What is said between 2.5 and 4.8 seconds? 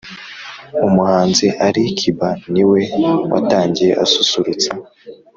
ni we watangiye asusurutsa